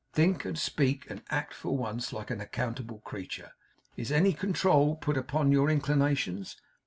Think, 0.13 0.45
and 0.45 0.57
speak, 0.57 1.07
and 1.11 1.21
act, 1.29 1.53
for 1.53 1.77
once, 1.77 2.11
like 2.11 2.31
an 2.31 2.41
accountable 2.41 3.01
creature. 3.01 3.51
Is 3.95 4.11
any 4.11 4.33
control 4.33 4.95
put 4.95 5.15
upon 5.15 5.51
your 5.51 5.69
inclinations? 5.69 6.57